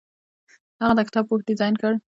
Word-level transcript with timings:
هغه 0.81 0.93
د 0.97 0.99
کتاب 1.07 1.23
پوښ 1.29 1.39
ډیزاین 1.49 1.75
کړ. 1.81 1.93